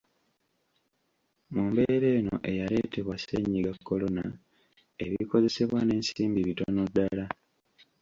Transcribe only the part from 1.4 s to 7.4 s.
Mu mbeera eno eyaleetebwa ssenyiga Kolona, ebikozesebwa n'ensimbi bitono ddala.